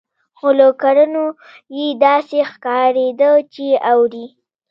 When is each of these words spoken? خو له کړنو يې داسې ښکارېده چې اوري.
خو 0.37 0.47
له 0.59 0.67
کړنو 0.81 1.25
يې 1.75 1.87
داسې 2.03 2.37
ښکارېده 2.51 3.31
چې 3.53 3.67
اوري. 3.91 4.25